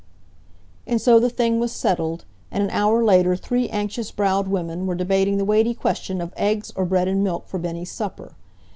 And 0.87 0.99
so 0.99 1.19
the 1.19 1.29
thing 1.29 1.59
was 1.59 1.71
settled, 1.71 2.25
and 2.49 2.63
an 2.63 2.71
hour 2.71 3.03
later 3.03 3.35
three 3.35 3.69
anxious 3.69 4.09
browed 4.09 4.47
women 4.47 4.87
were 4.87 4.95
debating 4.95 5.37
the 5.37 5.45
weighty 5.45 5.75
question 5.75 6.21
of 6.21 6.33
eggs 6.35 6.73
or 6.75 6.85
bread 6.85 7.07
and 7.07 7.23
milk 7.23 7.47
for 7.47 7.59
Bennie's 7.59 7.91
supper. 7.91 8.33